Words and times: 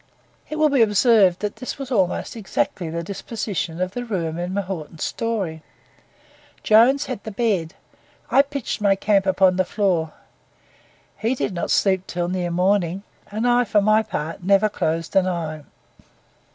It 0.49 0.55
will 0.57 0.69
be 0.69 0.81
observed 0.81 1.41
that 1.41 1.57
this 1.57 1.77
was 1.77 1.91
almost 1.91 2.35
exactly 2.35 2.89
the 2.89 3.03
disposition 3.03 3.79
of 3.79 3.91
the 3.91 4.03
room 4.03 4.39
in 4.39 4.51
M'Naughten's 4.51 5.03
story. 5.03 5.61
Jones 6.63 7.05
had 7.05 7.23
the 7.23 7.29
bed; 7.29 7.75
I 8.31 8.41
pitched 8.41 8.81
my 8.81 8.95
camp 8.95 9.27
upon 9.27 9.57
the 9.57 9.63
floor; 9.63 10.13
he 11.19 11.35
did 11.35 11.53
not 11.53 11.69
sleep 11.69 11.99
until 12.07 12.29
near 12.29 12.49
morning, 12.49 13.03
and 13.29 13.47
I, 13.47 13.63
for 13.63 13.79
my 13.79 14.01
part, 14.01 14.41
never 14.43 14.69
closed 14.69 15.15
an 15.15 15.27
eye. 15.27 15.65